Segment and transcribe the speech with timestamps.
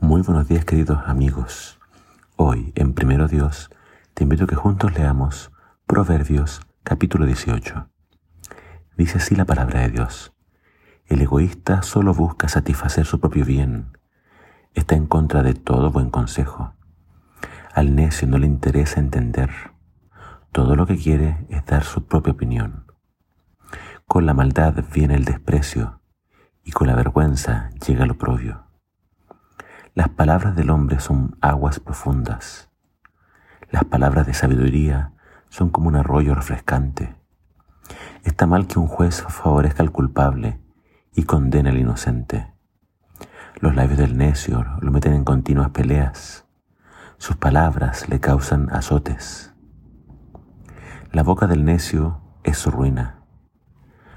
[0.00, 1.80] Muy buenos días queridos amigos.
[2.36, 3.68] Hoy en Primero Dios
[4.14, 5.50] te invito a que juntos leamos
[5.88, 7.88] Proverbios capítulo 18.
[8.96, 10.32] Dice así la palabra de Dios.
[11.06, 13.98] El egoísta solo busca satisfacer su propio bien.
[14.72, 16.74] Está en contra de todo buen consejo.
[17.74, 19.50] Al necio no le interesa entender.
[20.52, 22.86] Todo lo que quiere es dar su propia opinión.
[24.06, 26.00] Con la maldad viene el desprecio
[26.62, 28.67] y con la vergüenza llega el oprobio.
[29.98, 32.70] Las palabras del hombre son aguas profundas.
[33.72, 35.12] Las palabras de sabiduría
[35.48, 37.16] son como un arroyo refrescante.
[38.22, 40.60] Está mal que un juez favorezca al culpable
[41.16, 42.54] y condene al inocente.
[43.58, 46.46] Los labios del necio lo meten en continuas peleas.
[47.16, 49.52] Sus palabras le causan azotes.
[51.10, 53.24] La boca del necio es su ruina.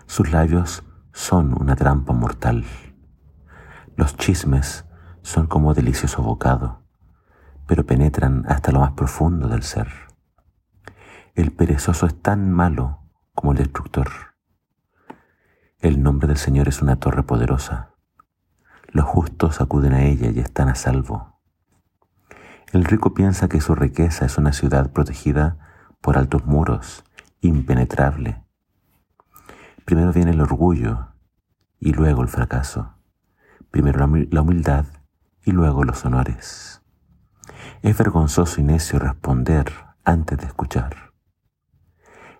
[0.05, 2.65] Sus labios son una trampa mortal.
[3.95, 4.85] Los chismes
[5.21, 6.81] son como delicioso bocado,
[7.67, 9.89] pero penetran hasta lo más profundo del ser.
[11.35, 12.99] El perezoso es tan malo
[13.33, 14.09] como el destructor.
[15.79, 17.95] El nombre del Señor es una torre poderosa.
[18.89, 21.39] Los justos acuden a ella y están a salvo.
[22.71, 25.57] El rico piensa que su riqueza es una ciudad protegida
[26.01, 27.03] por altos muros,
[27.41, 28.43] impenetrable
[29.85, 31.09] Primero viene el orgullo
[31.79, 32.95] y luego el fracaso.
[33.71, 34.85] Primero la humildad
[35.43, 36.81] y luego los honores.
[37.81, 41.13] Es vergonzoso y necio responder antes de escuchar.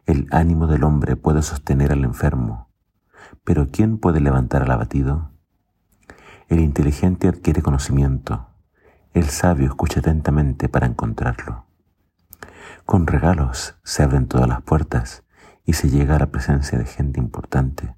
[0.06, 2.70] El ánimo del hombre puede sostener al enfermo,
[3.44, 5.32] pero ¿quién puede levantar al abatido?
[6.48, 8.50] El inteligente adquiere conocimiento,
[9.14, 11.66] el sabio escucha atentamente para encontrarlo.
[12.86, 15.24] Con regalos se abren todas las puertas
[15.66, 17.96] y se llega a la presencia de gente importante.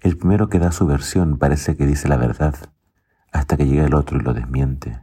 [0.00, 2.54] El primero que da su versión parece que dice la verdad
[3.32, 5.00] hasta que llega el otro y lo desmiente.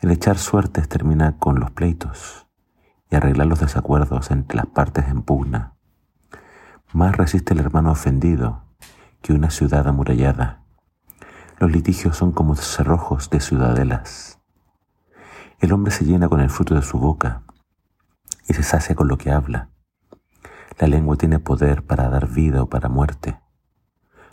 [0.00, 2.46] El echar suertes termina con los pleitos
[3.10, 5.74] y arreglar los desacuerdos entre las partes en pugna.
[6.92, 8.64] Más resiste el hermano ofendido
[9.22, 10.62] que una ciudad amurallada.
[11.58, 14.38] Los litigios son como cerrojos de ciudadelas.
[15.58, 17.42] El hombre se llena con el fruto de su boca
[18.48, 19.70] y se sacia con lo que habla.
[20.78, 23.40] La lengua tiene poder para dar vida o para muerte.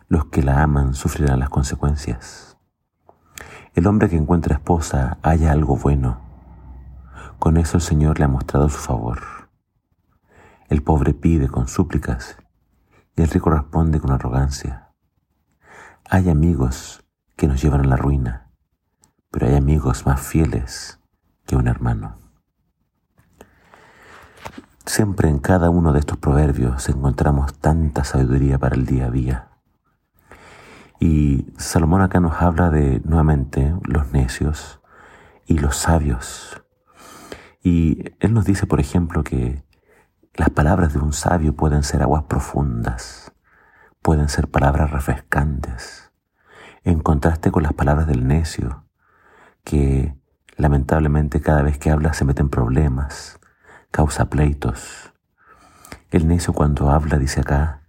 [0.07, 2.54] Los que la aman sufrirán las consecuencias.
[3.75, 6.21] El hombre que encuentra esposa haya algo bueno.
[7.39, 9.19] Con eso el Señor le ha mostrado su favor.
[10.69, 12.37] El pobre pide con súplicas
[13.17, 14.93] y el rico responde con arrogancia.
[16.09, 17.03] Hay amigos
[17.35, 18.49] que nos llevan a la ruina,
[19.29, 21.01] pero hay amigos más fieles
[21.45, 22.17] que un hermano.
[24.85, 29.54] Siempre en cada uno de estos proverbios encontramos tanta sabiduría para el día a día.
[31.00, 34.81] Y Salomón acá nos habla de nuevamente los necios
[35.45, 36.63] y los sabios.
[37.61, 39.63] Y él nos dice, por ejemplo, que
[40.35, 43.34] las palabras de un sabio pueden ser aguas profundas,
[44.01, 46.11] pueden ser palabras refrescantes,
[46.84, 48.85] en contraste con las palabras del necio,
[49.63, 50.16] que
[50.57, 53.39] lamentablemente cada vez que habla se meten problemas,
[53.91, 55.13] causa pleitos.
[56.11, 57.81] El necio cuando habla, dice acá,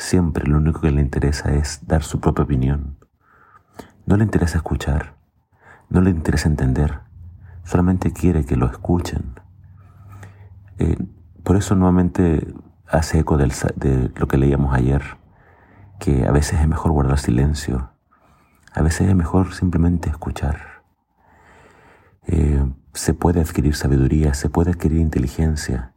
[0.00, 2.96] siempre lo único que le interesa es dar su propia opinión.
[4.06, 5.14] No le interesa escuchar,
[5.88, 7.00] no le interesa entender,
[7.64, 9.34] solamente quiere que lo escuchen.
[10.78, 10.96] Eh,
[11.44, 12.52] por eso nuevamente
[12.88, 15.02] hace eco de lo que leíamos ayer,
[15.98, 17.90] que a veces es mejor guardar silencio,
[18.72, 20.82] a veces es mejor simplemente escuchar.
[22.26, 25.92] Eh, se puede adquirir sabiduría, se puede adquirir inteligencia.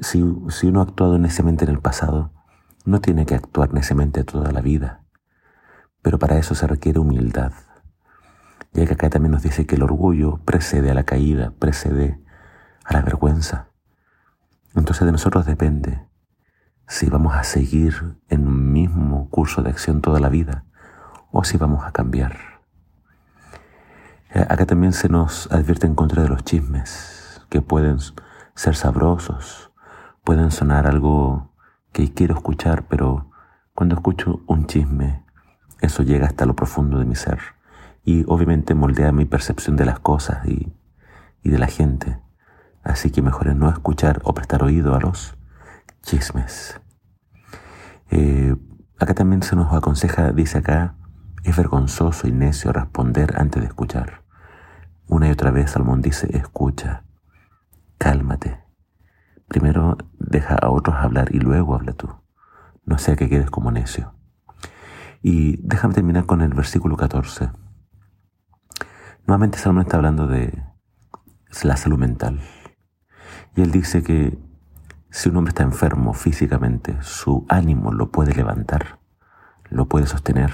[0.00, 2.30] Si, uno ha actuado neciamente en el pasado,
[2.84, 5.04] no tiene que actuar neciamente toda la vida.
[6.02, 7.52] Pero para eso se requiere humildad.
[8.72, 12.20] Ya que acá también nos dice que el orgullo precede a la caída, precede
[12.84, 13.68] a la vergüenza.
[14.74, 16.06] Entonces de nosotros depende
[16.86, 20.64] si vamos a seguir en un mismo curso de acción toda la vida
[21.30, 22.36] o si vamos a cambiar.
[24.34, 27.98] Eh, acá también se nos advierte en contra de los chismes, que pueden
[28.54, 29.70] ser sabrosos,
[30.24, 31.53] pueden sonar algo
[31.94, 33.30] que quiero escuchar, pero
[33.72, 35.24] cuando escucho un chisme,
[35.80, 37.38] eso llega hasta lo profundo de mi ser
[38.04, 40.72] y obviamente moldea mi percepción de las cosas y,
[41.42, 42.18] de la gente.
[42.82, 45.36] Así que mejor es no escuchar o prestar oído a los
[46.02, 46.80] chismes.
[48.10, 48.56] Eh,
[48.98, 50.96] acá también se nos aconseja, dice acá,
[51.44, 54.22] es vergonzoso y necio responder antes de escuchar.
[55.06, 57.04] Una y otra vez Salmón dice, escucha,
[57.98, 58.63] cálmate.
[59.48, 62.08] Primero deja a otros hablar y luego habla tú.
[62.84, 64.14] No sea que quedes como necio.
[65.22, 67.50] Y déjame terminar con el versículo 14.
[69.26, 70.62] Nuevamente Salomón está hablando de
[71.62, 72.40] la salud mental.
[73.56, 74.38] Y él dice que
[75.10, 78.98] si un hombre está enfermo físicamente, su ánimo lo puede levantar,
[79.70, 80.50] lo puede sostener.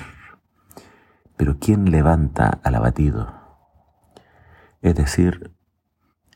[1.37, 3.33] Pero ¿quién levanta al abatido?
[4.83, 5.57] Es decir,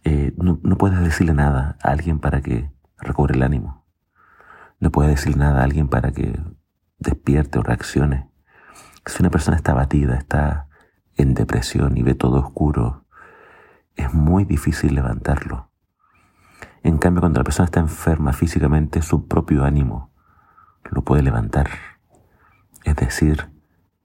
[0.05, 3.85] eh, no, no, puedes decirle nada a alguien para que recobre el ánimo.
[4.81, 6.41] No puedes decirle nada a alguien para que
[6.99, 8.29] despierte o reaccione.
[9.07, 10.69] Si una persona está abatida, está
[11.17, 13.05] en depresión y ve todo oscuro,
[13.97, 15.71] es muy difícil levantarlo.
[16.83, 20.13] En cambio, cuando la persona está enferma físicamente, su propio ánimo
[20.91, 21.71] lo puede levantar.
[22.85, 23.51] Es decir,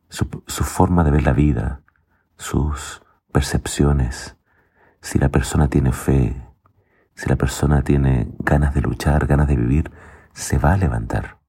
[0.07, 0.25] su,
[0.63, 1.81] forma de ver la vida,
[2.37, 3.01] sus
[3.31, 4.37] percepciones.
[5.01, 6.35] Si la persona tiene fe,
[7.15, 9.91] si la persona tiene ganas de luchar, ganas de vivir,
[10.33, 11.39] se va a levantar.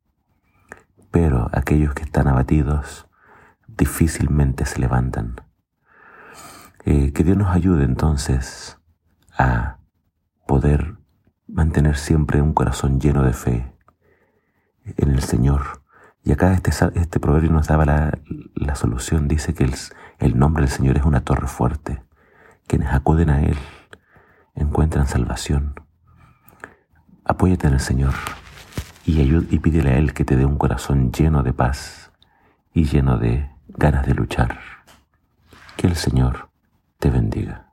[1.11, 3.09] Pero aquellos que están abatidos
[3.67, 5.37] difícilmente se levantan.
[6.85, 8.79] Eh, que Dios nos ayude entonces
[9.37, 9.79] a
[10.47, 10.97] poder
[11.47, 13.75] mantener siempre un corazón lleno de fe
[14.97, 15.83] en el Señor.
[16.23, 18.19] Y acá este, este proverbio nos daba la,
[18.55, 19.29] la solución.
[19.29, 19.75] Dice que el,
[20.19, 22.03] el, nombre del Señor es una torre fuerte.
[22.71, 23.59] Quienes acuden a Él
[24.55, 25.75] encuentran salvación.
[27.25, 28.15] Apóyate en el Señor
[29.05, 32.13] y, y pídele a Él que te dé un corazón lleno de paz
[32.73, 34.61] y lleno de ganas de luchar.
[35.77, 36.49] Que el Señor
[37.01, 37.70] te bendiga.